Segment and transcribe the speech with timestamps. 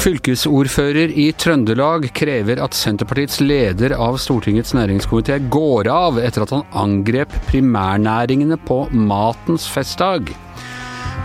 [0.00, 6.62] Fylkesordfører i Trøndelag krever at Senterpartiets leder av Stortingets næringskomité går av etter at han
[6.78, 10.30] angrep primærnæringene på matens festdag.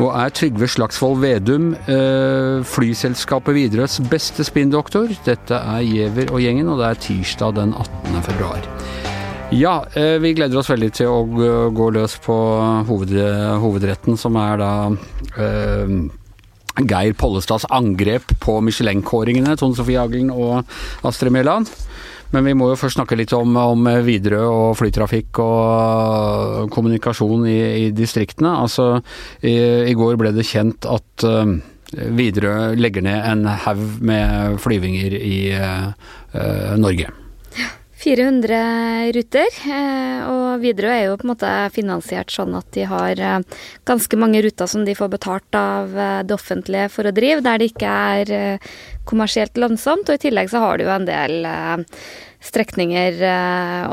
[0.02, 5.14] Og er Trygve Slagsvold Vedum eh, flyselskapet Widerøes beste spinndoktor?
[5.30, 8.22] Dette er Giæver og gjengen, og det er tirsdag den 18.
[8.28, 9.11] februar.
[9.52, 12.36] Ja, eh, vi gleder oss veldig til å gå løs på
[12.88, 13.12] hoved,
[13.60, 14.72] hovedretten, som er da
[15.36, 15.92] eh,
[16.80, 20.64] Geir Pollestads angrep på Michelin-kåringene, Tone Sofie Aglen og
[21.04, 21.68] Astrid Mæland.
[22.32, 27.60] Men vi må jo først snakke litt om, om Widerøe og flytrafikk og kommunikasjon i,
[27.82, 28.54] i distriktene.
[28.64, 29.02] Altså,
[29.44, 29.58] i,
[29.92, 31.58] i, går ble det kjent at uh,
[31.92, 35.92] Widerøe legger ned en haug med flyvinger i uh,
[36.80, 37.12] Norge.
[38.02, 43.20] 400 ruter, eh, og Widerøe er jo på en måte finansiert sånn at de har
[43.22, 47.44] eh, ganske mange ruter som de får betalt av eh, det offentlige for å drive,
[47.46, 48.72] der det ikke er
[49.06, 50.10] kommersielt lønnsomt.
[50.10, 51.46] Og i tillegg så har du jo en del
[52.42, 53.20] strekninger,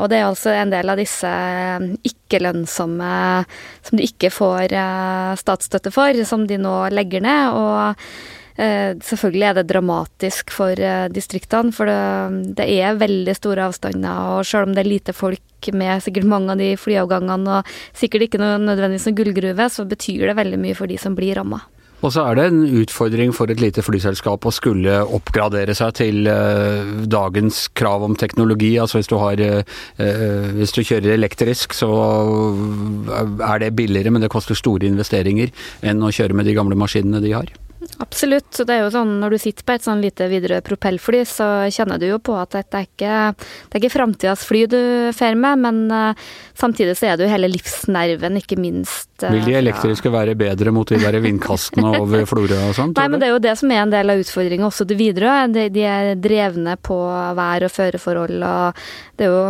[0.01, 1.29] og det er altså en del av disse
[2.09, 3.13] ikke-lønnsomme
[3.85, 4.73] som du ikke får
[5.37, 7.53] statsstøtte for, som de nå legger ned.
[7.53, 14.35] og selvfølgelig er det dramatisk for eh, distriktene, for det, det, er veldig store avstander.
[14.35, 18.27] Og selv om det er lite folk med sikkert mange av de flyavgangene, og sikkert
[18.27, 21.61] ikke noe nødvendigvis noen gullgruve, så betyr det veldig mye for de som blir ramma.
[21.99, 26.29] Og så er det en utfordring for et lite flyselskap å skulle oppgradere seg til
[26.31, 28.77] uh, dagens krav om teknologi.
[28.79, 29.43] Altså hvis du, har,
[30.55, 31.91] hvis du kjører elektrisk, så
[33.43, 35.51] er det billigere, men det koster store investeringer
[35.83, 37.51] enn å kjøre med de gamle maskinene de har.
[37.99, 38.55] Absolutt.
[38.63, 41.99] Det er jo sånn når du sitter på et sånn lite Widerøe propellfly, så kjenner
[41.99, 44.79] du jo på at dette er ikke, det er ikke framtidas fly du
[45.15, 49.09] fer med, men uh, samtidig så er det jo hele livsnerven, ikke minst.
[49.19, 50.13] Uh, Vil de elektriske ja.
[50.15, 52.95] være bedre mot de der vindkastene over Florø og sånt?
[52.95, 55.43] Nei, men det er jo det som er en del av utfordringa også til Widerøe.
[55.57, 57.01] De, de, er drevne på
[57.35, 58.81] vær- og føreforhold, og
[59.19, 59.43] det er jo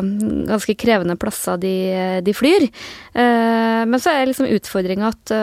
[0.50, 1.76] ganske krevende plasser de,
[2.26, 2.66] de flyr.
[3.14, 5.38] Uh, men så er liksom utfordringa at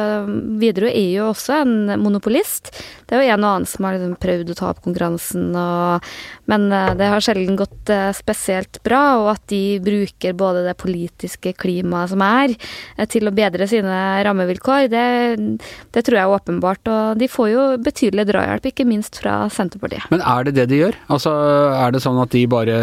[0.59, 2.75] Widerøe er jo også en monopolist.
[3.07, 6.07] Det er jo en og annen som har liksom prøvd å ta opp konkurransen, og,
[6.51, 9.03] men eh, det har sjelden gått eh, spesielt bra.
[9.23, 12.57] Og at de bruker både det politiske klimaet som er,
[12.97, 15.07] eh, til å bedre sine rammevilkår, det,
[15.95, 16.91] det tror jeg er åpenbart.
[16.91, 20.09] Og de får jo betydelig drahjelp, ikke minst fra Senterpartiet.
[20.13, 20.99] Men er det det de gjør?
[21.13, 21.34] Altså,
[21.77, 22.77] er det sånn at de bare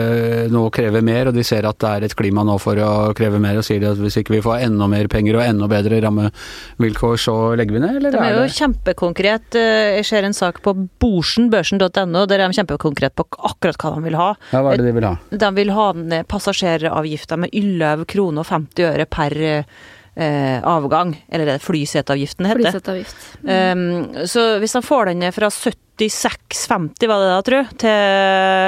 [0.53, 3.41] nå krever mer, og de ser at det er et klima nå for å kreve
[3.44, 7.19] mer, og sier at hvis ikke vi får enda mer penger og enda bedre rammevilkår,
[7.19, 8.16] så legger vi ned, eller?
[8.16, 9.59] De er, er jo kjempekonkret
[10.03, 14.05] jeg ser en sak på borsen, børsen.no, der er de kjempekonkret på akkurat hva de
[14.05, 14.29] vil ha.
[14.51, 15.15] Ja, Hva er det de vil ha?
[15.31, 21.15] De vil ha ned passasjeravgifta med 11 kroner og 50 øre per eh, avgang.
[21.29, 22.69] Eller det er flyseteavgiften heter.
[22.69, 23.23] Flyseteavgift.
[23.43, 23.53] Mm.
[23.53, 27.77] Um, så hvis de får den ned fra 70 86,50 var det da, tror jeg,
[27.83, 27.89] til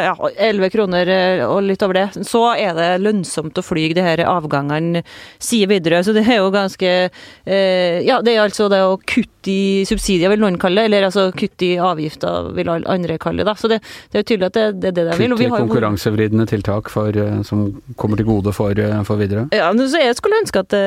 [0.05, 0.13] ja,
[0.47, 2.25] 11 kroner eh, og litt over det.
[2.27, 5.03] Så er det lønnsomt å fly de her avgangene,
[5.41, 6.03] sier Widerøe.
[6.05, 10.31] Så det er jo ganske eh, Ja, det er altså det å kutte i subsidier,
[10.33, 10.89] vil noen kalle det.
[10.89, 13.49] Eller altså kutte i avgifter, vil andre kalle det.
[13.51, 13.55] da.
[13.59, 13.81] Så det,
[14.11, 15.35] det er jo tydelig at det, det er det de vil.
[15.35, 17.67] Kutte i konkurransevridende tiltak for, eh, som
[17.99, 19.49] kommer til gode for, eh, for Widerøe?
[19.55, 20.77] Ja, så jeg skulle ønske at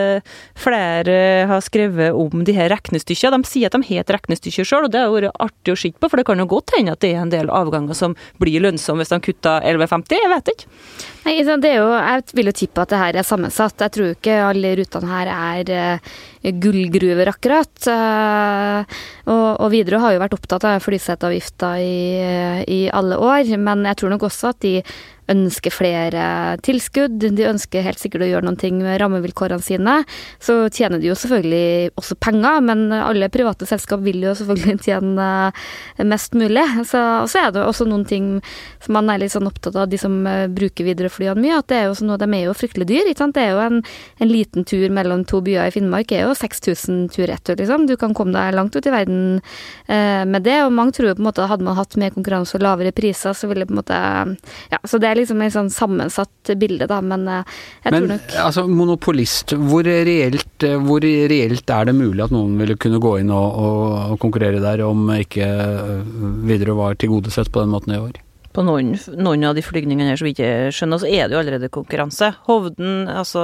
[0.59, 3.43] flere har skrevet om de her regnestykkene.
[3.43, 6.09] De sier at de heter regnestykker sjøl, og det har vært artig å se på.
[6.09, 9.05] for det kan jo godt hende at det er en del avganger som blir lønnsomme
[9.05, 10.69] hvis de kutter 11,50, jeg vet ikke.
[11.29, 13.83] Nei, jo, Jeg vil jo tippe at det her er sammensatt.
[13.85, 16.15] Jeg tror ikke alle rutene her er uh,
[16.63, 17.75] gullgruver, akkurat.
[17.85, 18.97] Uh,
[19.29, 22.01] og, og Widerøe har jo vært opptatt av flyseteavgifta i,
[22.65, 24.75] i alle år, men jeg tror nok også at de
[25.29, 26.23] ønsker flere
[26.65, 29.99] tilskudd, de ønsker helt sikkert å gjøre noen ting med rammevilkårene sine.
[30.41, 35.29] Så tjener de jo selvfølgelig også penger, men alle private selskap vil jo selvfølgelig tjene
[36.09, 36.65] mest mulig.
[36.89, 38.31] Så, og så er det også noen ting
[38.81, 41.79] som man er litt sånn opptatt av, de som bruker bruker Widerøe-flyene mye, at det
[41.79, 43.09] er jo sånn, de er jo fryktelig dyr.
[43.09, 43.37] Ikke sant?
[43.37, 43.83] Det er jo en,
[44.23, 47.87] en liten tur mellom to byer i Finnmark er jo 6000 tur-retur, liksom.
[47.89, 49.41] Du kan komme deg langt ut i verden
[49.87, 52.65] eh, med det, og mange tror på en måte hadde man hatt mer konkurranse og
[52.65, 53.99] lavere priser, så ville det på en måte
[54.73, 58.15] Ja, så det er liksom et sånn sammensatt bilde, da, men eh, jeg men, tror
[58.15, 63.03] nok altså, monopolist, hvor reelt, eh, hvor reelt, er det mulig at noen ville kunne
[63.03, 65.47] gå inn og, og konkurrere der, om ikke
[66.49, 68.17] Widerøe var tilgodesett på den måten i år?
[68.57, 71.41] På noen, noen, av de flygningene her som vi ikke skjønner, så er det jo
[71.43, 72.31] allerede konkurranse.
[72.47, 73.43] Hovden, altså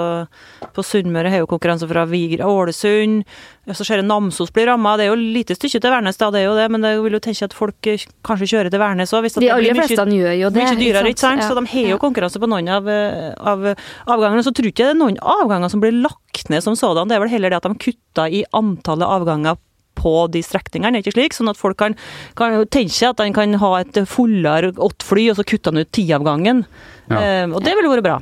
[0.75, 3.23] på Sunnmøre har jo konkurranse fra Vigra, Ålesund.
[3.69, 4.97] Så ser jeg Namsos blir ramma.
[5.01, 7.19] Det er jo lite stykke til Værnes, da, det er jo det, men jeg vil
[7.19, 9.29] jo tenke at folk eh, kanskje kjører til Værnes òg.
[9.37, 10.65] De aller fleste gjør jo det.
[10.65, 11.45] Mye dyrere, ikke sant.
[11.45, 11.51] Ja.
[11.51, 14.45] Så de har jo konkurranse på noen av, eh, av avgangene.
[14.47, 17.13] Så tror ikke det er noen avganger som blir lagt ned som sådan.
[17.13, 19.61] Det er vel heller det at de kutta i antallet avganger
[20.05, 21.37] på de strekningene, ikke slik?
[21.37, 21.97] Sånn at folk kan,
[22.39, 26.07] kan tenke at en kan ha et fullere åtte-fly, og så kutter han ut ti
[26.15, 26.67] av gangen.
[27.11, 27.45] Ja.
[27.45, 28.15] Uh, og det ville vært bra.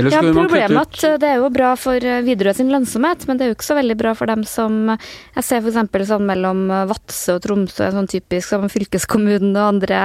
[0.00, 3.44] Ja, problemet er at det er jo bra for eh, Widerøe sin lønnsomhet, men det
[3.44, 6.08] er jo ikke så veldig bra for dem som Jeg ser f.eks.
[6.08, 10.00] sånn mellom Vadsø og Tromsø, sånn typisk som fylkeskommunen og andre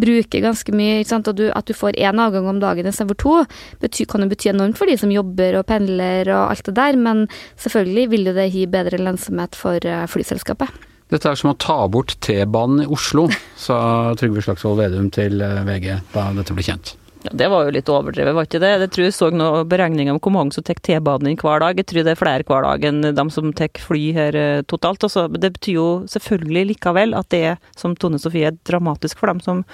[0.00, 1.02] bruker ganske mye.
[1.02, 1.28] ikke sant?
[1.28, 3.36] Og du, at du får én avgang om dagen istedenfor to,
[3.82, 6.98] bety, kan jo bety enormt for de som jobber og pendler og alt det der,
[7.00, 7.26] men
[7.60, 10.72] selvfølgelig vil jo det gi bedre lønnsomhet for eh, flyselskapet.
[11.12, 13.28] Dette er som å ta bort T-banen i Oslo,
[13.60, 13.78] sa
[14.18, 16.96] Trygve Slagsvold Vedum til eh, VG da dette ble kjent.
[17.24, 18.72] Ja, Det var jo litt overdrevet, var ikke det?
[18.84, 21.80] Jeg tror jeg så noen beregninger om hvor mange som tar T-banen hver dag.
[21.80, 25.06] Jeg tror det er flere hver dag enn de som tar fly her eh, totalt.
[25.08, 29.32] Altså, det betyr jo selvfølgelig likevel at det er, som Tone Sofie, er dramatisk for
[29.32, 29.64] dem som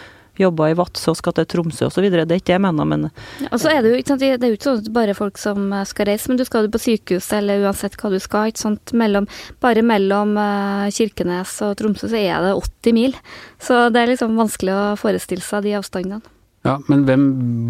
[0.41, 2.07] jobber i Vadsø og skal til Tromsø osv.
[2.07, 3.07] Det er ikke det jeg mener, men
[3.43, 5.71] ja, Og er det jo ikke sant, det er jo ikke sånn bare folk som
[5.75, 8.51] eh, skal reise, men du skal jo på sykehus eller uansett hva du skal.
[8.51, 9.29] ikke sant, mellom,
[9.61, 13.17] Bare mellom uh, Kirkenes og Tromsø så er det 80 mil.
[13.61, 16.23] Så det er liksom vanskelig å forestille seg de avstandene.
[16.61, 17.23] Ja, Men hvem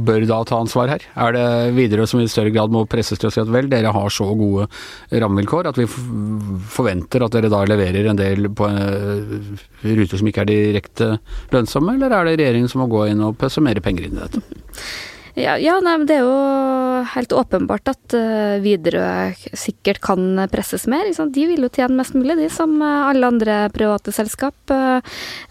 [0.07, 1.05] bør da ta ansvar her?
[1.15, 1.45] Er det
[1.77, 4.27] videre som i større grad må presses til å si at vel, dere har så
[4.35, 4.67] gode
[5.15, 10.43] rammevilkår at vi forventer at dere da leverer en del på en ruter som ikke
[10.43, 11.13] er direkte
[11.55, 14.25] lønnsomme, eller er det regjeringen som må gå inn og pøsse mer penger inn i
[14.25, 14.43] dette?
[15.41, 21.09] Ja, ja nei, det er jo helt åpenbart at uh, Widerøe sikkert kan presses mer.
[21.09, 24.57] De vil jo tjene mest mulig, de, som uh, alle andre private selskap.
[24.69, 25.01] Uh,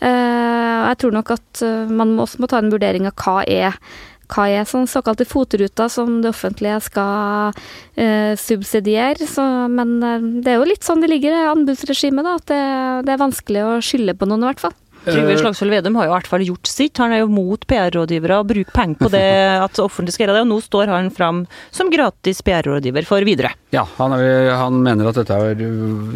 [0.04, 3.82] jeg tror nok at man også må ta en vurdering av hva er
[4.30, 7.56] hva er sånn såkalte fotruter som det offentlige skal
[7.98, 9.26] eh, subsidiere.
[9.26, 9.42] Så,
[9.74, 9.96] men
[10.44, 12.60] det er jo litt sånn det ligger i anbudsregimet, da, at det,
[13.08, 14.78] det, er vanskelig å skylde på noen, i hvert fall.
[15.06, 17.00] Trygve eh, Slagsvold Vedum har jo i hvert fall gjort sitt.
[17.00, 19.26] Han er jo mot PR-rådgivere og bruker penger på det
[19.66, 21.44] at offentlig skal gjøre det, og nå står han fram
[21.76, 23.54] som gratis PR-rådgiver for videre.
[23.74, 25.60] Ja, han, er, han, mener at dette er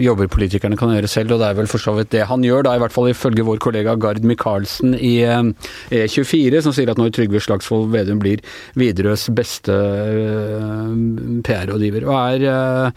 [0.02, 2.66] jobber politikerne kan gjøre selv, og det er vel for så vidt det han gjør,
[2.68, 6.92] da i hvert fall ifølge vår kollega Gard Micaelsen i E24, eh, e som sier
[6.92, 8.42] at når Trygve Slagsvold Vedum blir
[8.80, 10.98] Widerøes beste eh,
[11.46, 12.08] PR-rådgiver.
[12.10, 12.92] Og er,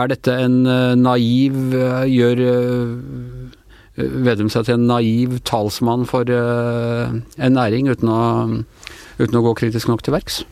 [0.00, 0.58] er dette en
[1.00, 1.58] naiv
[2.10, 2.40] Gjør
[4.26, 8.22] Vedum seg til en naiv talsmann for uh, en næring, uten å,
[9.20, 10.42] uten å gå kritisk nok til verks?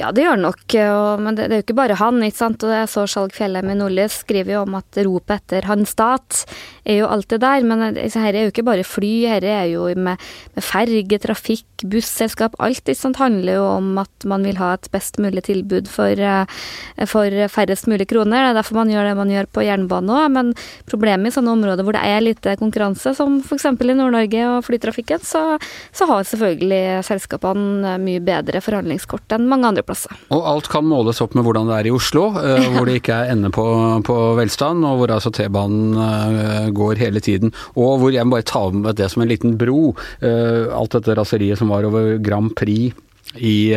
[0.00, 0.74] Ja, det gjør det nok,
[1.20, 2.22] men det, er jo ikke bare han.
[2.24, 2.64] ikke sant?
[2.64, 6.44] Og jeg så Skjalg Fjellheim i Nordlys skriver jo om at ropet etter hans stat
[6.88, 7.66] er jo alltid der.
[7.68, 10.22] Men her er jo ikke bare fly, her er jo med,
[10.56, 12.56] med ferge, trafikk, busselskap.
[12.62, 13.20] Alt ikke sant?
[13.22, 16.64] handler jo om at man vil ha et best mulig tilbud for, eh,
[17.06, 18.46] for færrest mulig kroner.
[18.46, 20.32] Det er derfor man gjør det man gjør på jernbane òg.
[20.38, 20.54] Men
[20.90, 23.68] problemet i sånne områder hvor det er lite konkurranse, som f.eks.
[23.68, 25.44] i Nord-Norge og flytrafikken, så,
[25.92, 30.14] så har selvfølgelig selskapene mye bedre forhandlingskort enn mange andre andre plasser.
[30.32, 33.14] Og alt kan måles opp med hvordan det er i Oslo, eh, hvor det ikke
[33.14, 33.64] er ende på,
[34.04, 37.52] på velstand, og hvor altså T-banen eh, går hele tiden.
[37.76, 39.94] Og hvor jeg må bare ta med det som en liten bro.
[40.20, 42.94] Eh, alt dette raseriet som var over Grand Prix
[43.36, 43.74] i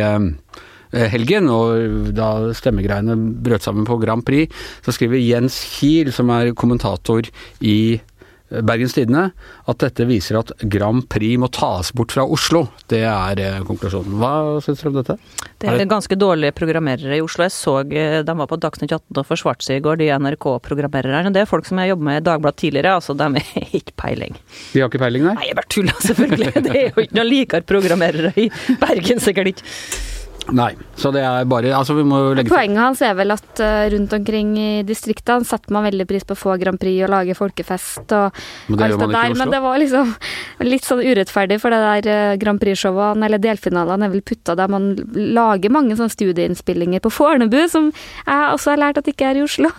[0.96, 4.52] helgen, og da stemmegreiene brøt sammen på Grand Prix,
[4.84, 7.26] så skriver Jens Kiel, som er kommentator
[7.60, 7.98] i
[8.50, 9.30] Bergens Tidende
[9.66, 12.66] at dette viser at Grand Prix må tas bort fra Oslo.
[12.90, 14.16] Det er eh, konklusjonen.
[14.20, 15.16] Hva syns dere om dette?
[15.62, 17.46] Det er ganske dårlige programmerere i Oslo.
[17.48, 21.34] Jeg så eh, de var på Dagsnytt 18 og forsvarte seg i går, de NRK-programmererne.
[21.34, 24.38] Det er folk som jeg jobber med i Dagbladet tidligere, altså de har ikke peiling.
[24.72, 25.36] De har ikke peiling, nei?
[25.40, 26.52] Nei, jeg bare tuller selvfølgelig.
[26.68, 28.50] Det er jo ikke noen likere programmerere i
[28.82, 29.66] Bergen, sikkert ikke.
[30.54, 30.70] Nei.
[30.94, 34.12] Så det er bare Altså, vi må legge Poenget hans er vel at uh, rundt
[34.14, 38.14] omkring i distriktene setter man veldig pris på å få Grand Prix og lage folkefest
[38.14, 38.38] og
[38.68, 40.12] men det alt det der, men det var liksom
[40.66, 44.70] litt sånn urettferdig, for det der uh, Grand Prix-showene, eller delfinalene, er vel putta der
[44.70, 49.40] man lager mange sånne studieinnspillinger på Fornebu, som jeg også har lært at ikke er
[49.40, 49.72] i Oslo.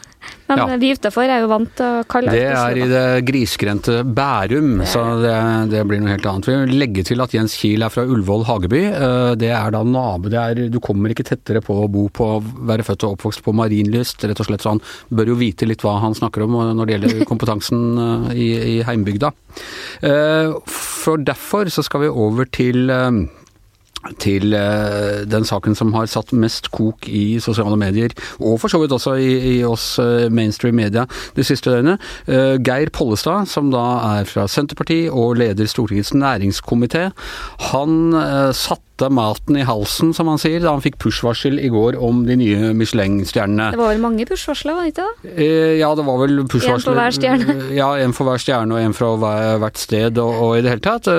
[0.47, 0.75] Men ja.
[0.79, 4.83] vi utafor er jo vant til å kalle det Det er i det grisgrendte Bærum,
[4.87, 5.33] så det,
[5.73, 6.47] det, blir noe helt annet.
[6.47, 8.83] Vi vil legge til at Jens Kiel er fra Ullevål Hageby.
[8.87, 12.29] Eh, det er da nabo det er, Du kommer ikke tettere på å bo på,
[12.69, 14.63] være født og oppvokst på Marienlyst, rett og slett.
[14.63, 18.31] Så han bør jo vite litt hva han snakker om når det gjelder kompetansen eh,
[18.39, 19.33] i, i heimbygda.
[20.07, 22.87] Eh, for derfor så skal vi over til
[24.21, 28.81] til eh, den saken som har satt mest kok i sosiale medier, og for så
[28.81, 31.05] vidt også i, i oss eh, mainstream media
[31.37, 32.03] de siste døgnet.
[32.27, 33.85] Eh, Geir Pollestad, som da
[34.17, 37.09] er fra Senterpartiet og leder Stortingets næringskomité,
[37.71, 37.97] han
[38.97, 42.35] satte maten i halsen, som han sier, da han fikk push-varsel i går om de
[42.37, 43.71] nye Michelin-stjernene.
[43.73, 45.47] Det var vel mange push-varsler, var det ikke det?
[45.77, 46.77] Ja, det var vel push-varsler.
[46.77, 47.57] En for hver stjerne.
[47.77, 49.11] Ja, en for hver stjerne og en fra
[49.61, 51.09] hvert sted og, og i det hele tatt.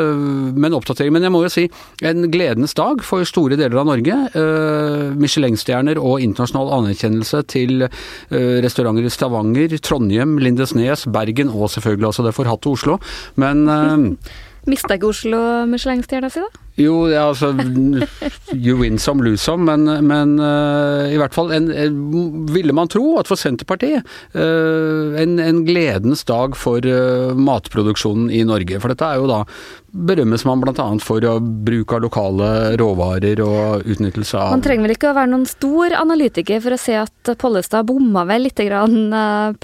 [0.59, 1.15] Men oppdatering.
[1.15, 1.69] Men jeg må jo si,
[2.03, 4.19] en gledens dag for store deler av Norge.
[4.35, 12.11] Eh, Michelin-stjerner og internasjonal anerkjennelse til eh, restauranter i Stavanger, Trondheim, Lindesnes, Bergen og selvfølgelig
[12.11, 12.99] også det forhatte Oslo.
[13.39, 14.33] Men uh,
[14.69, 16.68] Mista ikke Oslo Michelin-stjerna si, da?
[16.79, 17.53] Jo, ja, altså
[18.55, 21.99] You win some, lose some, men, men uh, i hvert fall en, en,
[22.53, 24.07] ville man tro at for Senterpartiet
[24.37, 28.79] uh, en, en, gledens dag for uh, matproduksjonen i Norge.
[28.81, 29.43] For dette er jo da
[29.89, 30.87] berømmes man bl.a.
[31.03, 31.25] for
[31.65, 35.97] bruk av lokale råvarer og utnyttelse av Man trenger vel ikke å være noen stor
[35.97, 38.61] analytiker for å se at Pollestad bomma vel litt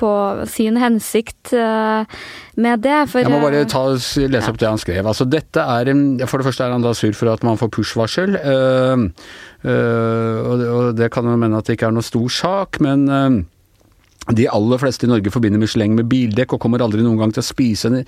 [0.01, 0.13] på
[0.49, 2.97] sin hensikt med det.
[3.11, 5.03] For, Jeg må bare ta, lese opp det han skrev.
[5.05, 5.91] Altså, dette er,
[6.31, 8.39] for det første er han da sur for at man får push-varsel.
[8.41, 9.09] Uh,
[9.65, 13.43] uh, og det kan jo mene at det ikke er noe stor sak, men uh,
[14.33, 17.43] de aller fleste i Norge forbinder Michelin med bildekk og kommer aldri noen gang til
[17.43, 17.99] å spise en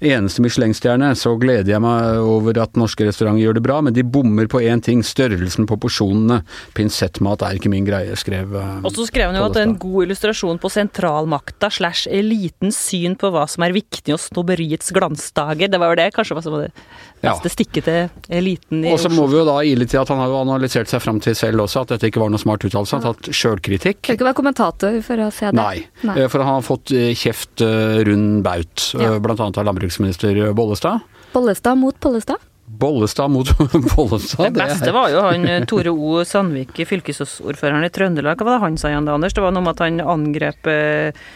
[0.00, 1.10] eneste Michelin-stjerne.
[1.18, 4.62] Så gleder jeg meg over at norske restauranter gjør det bra, men de bommer på
[4.64, 6.40] én ting, størrelsen på porsjonene.
[6.78, 9.68] Pinsettmat er ikke min greie, skrev uh, Og så skrev han jo at det er
[9.68, 14.94] en god illustrasjon på sentralmakta slash elitens syn på hva som er viktig og snobberiets
[14.96, 15.68] glansdager.
[15.68, 16.72] Det var jo det kanskje var det
[17.20, 17.52] neste ja.
[17.52, 18.96] stikket til eliten i Oslo.
[18.96, 21.20] Og så må vi jo da ile til at han har jo analysert seg fram
[21.20, 22.96] til selv også, at dette ikke var noe smart uttalelse.
[22.96, 24.00] Han har tatt sjølkritikk.
[24.06, 25.57] Kan ikke være kommentator for å se det.
[25.58, 26.16] Nei, Nei.
[26.22, 29.14] Eh, for han har fått eh, kjeft eh, rund baut, ja.
[29.22, 29.36] bl.a.
[29.48, 31.04] av landbruksminister Bollestad.
[31.34, 32.40] Bollestad mot Bollestad?
[32.68, 33.48] Bollestad mot
[33.96, 34.52] Bollestad.
[34.52, 36.18] Det beste var jo han Tore O.
[36.28, 38.38] Sandvik, fylkesordføreren i Trøndelag.
[38.38, 39.34] Hva var det han sa igjen da, Anders?
[39.34, 40.68] Det var noe med at han angrep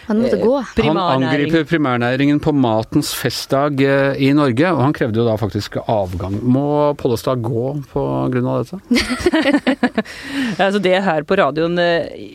[0.08, 0.52] Han måtte gå.
[0.82, 6.36] Han angriper primærnæringen på matens festdag i Norge, og han krevde jo da faktisk avgang.
[6.42, 8.80] Må Pollestad gå på grunn av dette?
[10.62, 11.78] altså det her på radioen,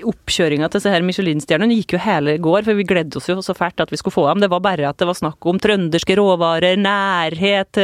[0.07, 3.55] oppkjøringa til disse her Michelin-stjernene gikk jo hele går, for vi gledde oss jo så
[3.57, 4.41] fælt at vi skulle få dem.
[4.43, 7.83] Det var bare at det var snakk om trønderske råvarer, nærhet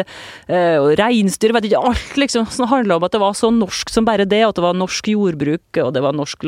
[0.50, 4.08] og reinsdyr, vet ikke, alt liksom som handla om at det var så norsk som
[4.08, 6.48] bare det, at det var norsk jordbruk, og det var norsk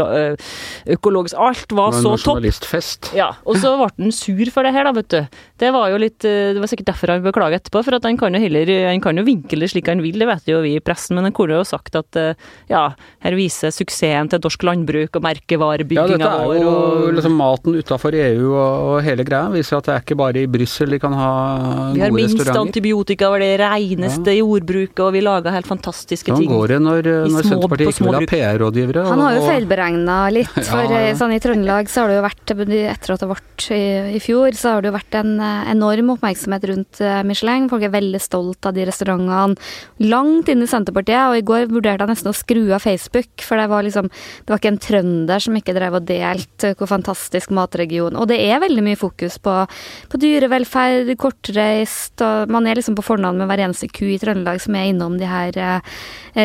[0.96, 2.40] økologisk Alt var, var så topp.
[2.40, 3.12] Nasjonalistfest.
[3.18, 5.42] Ja, og så ble han sur for det her, da, vet du.
[5.60, 8.36] Det var jo litt Det var sikkert derfor han beklager etterpå, for at han kan
[8.36, 10.84] jo heller Han kan jo vinkle det slik han vil, det vet jo vi i
[10.84, 12.18] pressen, men han kunne jo sagt at
[12.72, 12.84] ja,
[13.24, 16.22] her viser suksessen til norsk landbruk og merkevarebygginga vår.
[16.22, 19.50] Ja, dette er jo og, liksom maten utafor EU og, og, hele greia.
[19.54, 21.96] Viser at det er ikke bare i Brussel de kan ha gode restauranter.
[21.96, 26.50] Vi har minst antibiotika, var det reneste jordbruket, og vi laga helt fantastiske sånn ting.
[26.52, 29.06] Sånn går det når, når små, Senterpartiet ikke vil ha PR-rådgivere.
[29.12, 31.16] Han har jo feilberegna litt, for ja, ja.
[31.20, 33.42] sånn i Trøndelag så har det jo vært, etter at det ble
[33.76, 33.84] i,
[34.18, 37.68] i, fjor, så har det jo vært en eh, enorm oppmerksomhet rundt eh, Michelin.
[37.72, 39.56] Folk er veldig stolt av de restaurantene.
[40.06, 43.60] Langt inn i Senterpartiet, og i går vurderte jeg nesten å skru av Facebook, for
[43.60, 47.52] det var liksom Det var ikke en trønder som ikke drev og delte hvor fantastisk
[47.56, 49.54] matregion Og det er veldig mye fokus på,
[50.12, 54.62] på dyrevelferd, kortreist, og man er liksom på fornavn med hver eneste ku i Trøndelag
[54.64, 55.96] som er innom de her eh,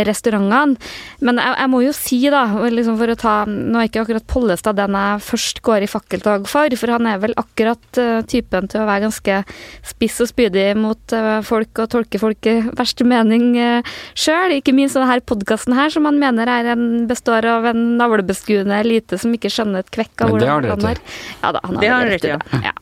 [0.07, 0.79] restaurantene.
[1.21, 4.27] Men jeg, jeg, må jo si, da, liksom for å ta Nå er ikke akkurat
[4.31, 8.85] Pollestad den jeg først går i fakkeltog for, for han er vel akkurat typen til
[8.85, 9.41] å være ganske
[9.87, 14.57] spiss og spydig mot uh, folk og tolke folk i verste mening uh, sjøl.
[14.59, 19.19] Ikke minst denne podkasten her, som han mener er en, består av en navlebeskuende elite
[19.21, 21.05] som ikke skjønner et kvekk av hvordan han er.
[21.41, 22.65] Ja da, han har det har rett i det.
[22.67, 22.75] Ja.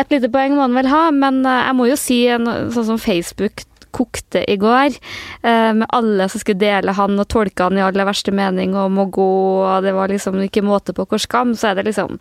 [0.00, 3.66] Et lite poeng må han vel ha, men jeg må jo si, sånn som Facebook
[3.94, 4.96] kokte i går,
[5.42, 8.90] eh, med alle som skulle dele han og tolke han i aller verste mening og
[8.94, 9.30] må gå,
[9.62, 12.18] og det var liksom ikke måte på hvor skam, så er det liksom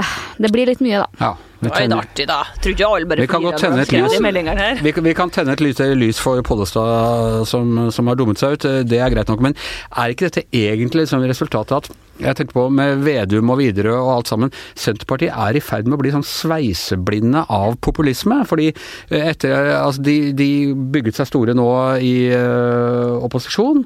[0.00, 1.08] ah, Det blir litt mye, da.
[1.20, 1.32] Ja.
[1.60, 2.38] Det var litt artig, da.
[2.62, 4.78] Tror ikke alle bare flirer av de meldingene her.
[4.80, 8.68] Vi, vi, kan tenne et lite lys for Pollestad som, som, har dummet seg ut,
[8.88, 9.42] det er greit nok.
[9.44, 9.58] Men
[9.90, 14.12] er ikke dette egentlig liksom resultatet at jeg tenker på med Vedum og Widerøe og
[14.18, 14.52] alt sammen.
[14.78, 18.42] Senterpartiet er i ferd med å bli sånn sveiseblinde av populisme.
[18.48, 18.70] Fordi
[19.08, 20.48] etter Altså, de, de
[20.92, 21.66] bygget seg store nå
[22.04, 23.82] i uh, opposisjon.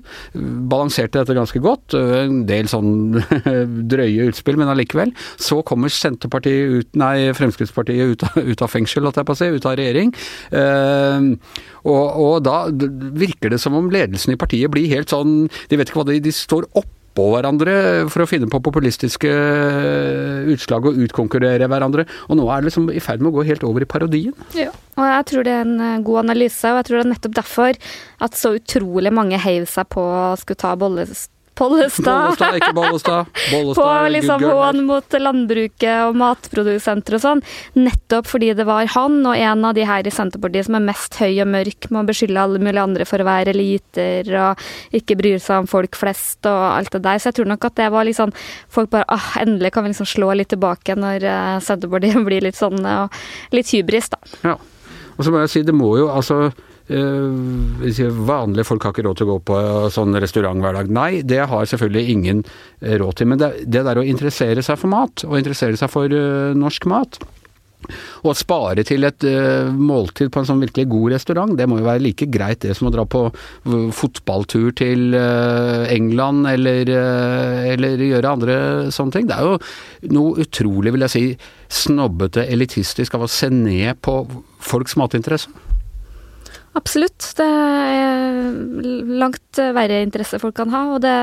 [0.71, 1.95] Balanserte dette ganske godt.
[1.95, 3.21] En del sånn
[3.93, 5.15] drøye utspill, men allikevel.
[5.41, 8.25] Så kommer Senterpartiet ut Nei, Fremskrittspartiet ut
[8.55, 10.13] ut av fengsel, holdt jeg på å si, ut av regjering.
[10.55, 11.35] Uh,
[11.85, 15.91] og, og, da virker det som om ledelsen i partiet blir helt sånn De vet
[15.91, 17.75] ikke hva de, de står opp oppå hverandre
[18.11, 19.31] for å finne på populistiske
[20.51, 22.07] utslag og utkonkurrere hverandre.
[22.29, 24.35] Og nå er det liksom i ferd med å gå helt over i parodien.
[24.59, 24.73] Ja.
[24.95, 27.39] Og jeg tror det er en eh, god analyse, og jeg tror det er nettopp
[27.39, 27.79] derfor
[28.23, 32.07] at så utrolig mange heiv seg på å skulle ta Bollestad Pollestad.
[32.07, 33.29] Bollestad, ikke Bollestad.
[33.53, 37.43] Bollestad på liksom hån mot landbruket og matprodusenter og sånn.
[37.79, 41.19] Nettopp fordi det var han og en av de her i Senterpartiet som er mest
[41.21, 44.67] høy og mørk, med å beskylde alle mulige andre for å være eliter og
[44.99, 47.23] ikke bryr seg om folk flest og alt det der.
[47.23, 48.33] Så jeg tror nok at det var liksom
[48.75, 52.59] Folk bare ah, endelig kan vi liksom slå litt tilbake når eh, Senterpartiet blir litt
[52.59, 54.19] sånn og litt hybris, da.
[54.43, 54.55] Ja.
[55.15, 59.21] Og så må jeg si, det må jo altså eh, Vanlige folk har ikke råd
[59.21, 59.61] til å gå på
[59.95, 60.91] sånn restaurant hver dag.
[60.93, 63.31] Nei, det har selvfølgelig ingen eh, råd til.
[63.33, 66.85] Men det, det der å interessere seg for mat, og interessere seg for uh, norsk
[66.91, 67.21] mat,
[68.25, 71.81] og å spare til et uh, måltid på en sånn virkelig god restaurant, det må
[71.81, 73.27] jo være like greit det som å dra på
[73.95, 78.57] fotballtur til uh, England eller, eh, eller gjøre andre
[78.95, 79.29] sånne ting.
[79.29, 81.27] Det er jo noe utrolig, vil jeg si,
[81.85, 84.21] snobbete, elitistisk av å se ned på
[84.65, 85.64] folks matinteresse.
[86.75, 87.23] Absolutt.
[87.39, 90.83] Det er langt verre interesse folk kan ha.
[91.03, 91.15] Det,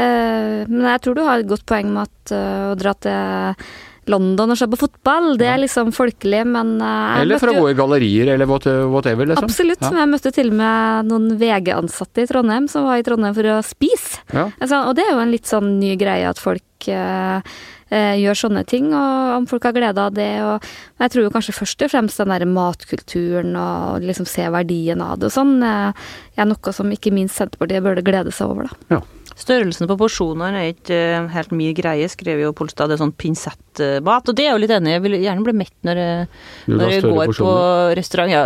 [0.00, 3.64] eh, men jeg tror du har et godt poeng med at eh, å dra til
[4.10, 8.32] London og se på fotball, det er liksom folkelig, men eh, Eller gå i gallerier
[8.34, 9.48] eller what- whatever, liksom.
[9.48, 9.80] Absolutt.
[9.80, 9.90] Ja.
[9.94, 13.50] men Jeg møtte til og med noen VG-ansatte i Trondheim som var i Trondheim for
[13.54, 14.20] å spise.
[14.34, 14.48] Ja.
[14.60, 17.40] Altså, og det er jo en litt sånn ny greie at folk eh,
[17.90, 20.30] eh, gjør sånne ting, og om folk har glede av det.
[20.46, 20.66] Og
[21.02, 25.18] jeg tror jo kanskje først og fremst den der matkulturen og liksom se verdien av
[25.20, 25.92] det og sånn, eh,
[26.40, 28.96] er noe som ikke minst Senterpartiet burde glede seg over, da.
[28.96, 29.00] Ja.
[29.40, 32.90] Størrelsen på porsjonene er ikke eh, helt mye greie, skrev jo Polstad.
[32.90, 34.28] Det er sånn pinsettmat.
[34.28, 34.94] Og det er jeg jo litt enig i.
[34.98, 36.08] Jeg vil gjerne bli mett når ha
[36.70, 37.52] når jeg går går på
[37.98, 38.32] restaurant.
[38.32, 38.42] Ja,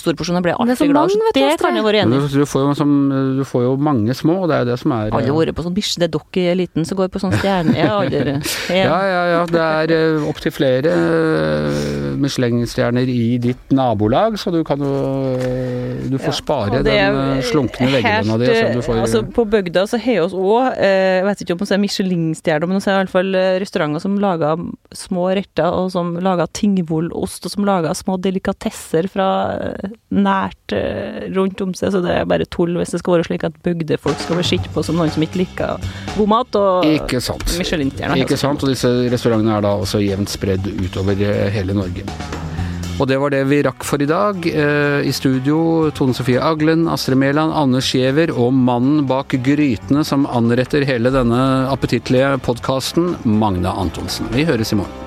[0.00, 1.32] store porsjoner blir jeg Det er alltid glad så i.
[1.32, 1.64] Det Astrid.
[1.66, 2.22] kan jeg være enig i.
[2.22, 2.94] Du, du, får jo som,
[3.38, 5.66] du får jo mange små, og det er jo det som er Aldri vært på
[5.66, 7.76] sånn bikkje, det er dere i eliten som går på sånn stjerne.
[7.82, 8.36] Ja, aldri
[8.70, 9.40] Ja, ja, ja.
[9.50, 10.92] Det er uh, opptil flere
[12.22, 14.92] Michelin-stjerner i ditt nabolag, så du kan jo
[15.34, 18.52] eh, Du får spare ja, den slunkne veggene dine.
[18.52, 21.54] helt, Så du får, altså, på bygda så har vi oss òg, jeg vet ikke
[21.54, 24.64] om vi er Michelin-stjerner, men vi ser i hvert fall eh, restauranter som lager
[24.96, 31.28] små retter, og som lager tingvollost, og som lager små delikatesser fra eh, nært eh,
[31.36, 31.94] rundt om seg.
[31.94, 34.70] Så det er bare tull hvis det skal være slik at bygdefolk skal bli sett
[34.74, 36.60] på som noen som ikke liker god mat.
[36.60, 37.46] Og ikke sant.
[37.58, 38.22] Michelin-stjerner.
[38.22, 38.64] Ikke sant.
[38.64, 42.06] Og disse restaurantene er da også jevnt spredd utover eh, hele Norge.
[43.00, 44.44] Og det var det vi rakk for i dag.
[44.46, 50.28] Eh, I studio Tone Sofie Aglen, Astrid Mæland, Anders Giæver og mannen bak grytene som
[50.28, 54.30] anretter hele denne appetittlige podkasten, Magne Antonsen.
[54.36, 55.01] Vi høres i morgen.